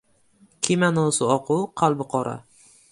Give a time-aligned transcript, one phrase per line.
[0.63, 2.35] •Kimonosi oq-u, qalbi qora.